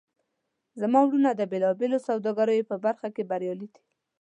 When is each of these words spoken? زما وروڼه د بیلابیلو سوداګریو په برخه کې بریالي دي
زما 0.81 0.99
وروڼه 1.05 1.31
د 1.35 1.41
بیلابیلو 1.51 1.99
سوداګریو 2.07 2.67
په 2.71 2.75
برخه 2.85 3.07
کې 3.15 3.23
بریالي 3.29 3.67
دي 3.73 3.81